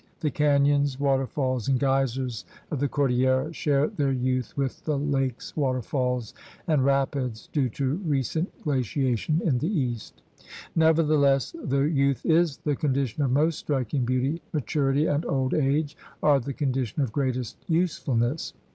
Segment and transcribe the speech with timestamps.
[0.21, 6.33] The canyons, waterfalls, and geysers of the Cordillera share their youth with the lakes, waterfalls,
[6.65, 10.23] and rapids due to recent glaciation in the east.
[10.75, 15.95] Nevertheless, though youth is the con dition of most striking beauty, maturity and old age
[16.23, 18.53] are the condition of greatest usefulness.